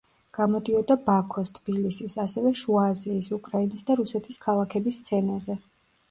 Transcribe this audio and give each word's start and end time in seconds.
გამოდიოდა 0.35 0.95
ბაქოს, 1.07 1.49
თბილისის, 1.57 2.15
ასევე 2.23 2.53
შუა 2.59 2.85
აზიის, 2.93 3.27
უკრაინის 3.37 3.85
და 3.91 3.97
რუსეთის 3.99 4.41
ქალაქების 4.47 4.99
სცენაზე. 5.03 5.59